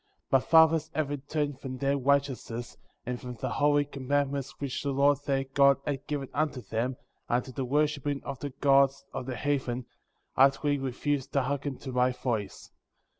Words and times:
^' 0.29 0.29
5. 0.31 0.31
My 0.31 0.39
fathers 0.39 0.89
having 0.95 1.21
turned 1.29 1.59
from 1.59 1.77
their 1.77 1.95
right 1.95 2.23
eousness, 2.23 2.75
and 3.05 3.21
from 3.21 3.35
the 3.35 3.49
holy 3.51 3.85
commandments 3.85 4.59
which 4.59 4.81
the 4.81 4.89
Lord 4.89 5.19
their 5.27 5.43
God 5.43 5.77
had 5.85 6.07
given 6.07 6.27
unto 6.33 6.59
them, 6.59 6.97
unto 7.29 7.51
the 7.51 7.65
worshiping 7.65 8.19
of 8.23 8.39
the 8.39 8.49
gods 8.49 9.05
of 9.13 9.27
the 9.27 9.35
heathen,* 9.35 9.85
utterly 10.35 10.79
re 10.79 10.91
fused 10.91 11.33
to 11.33 11.43
hearken 11.43 11.77
to 11.77 11.91
my 11.91 12.11
voice; 12.11 12.61
6. 12.61 12.71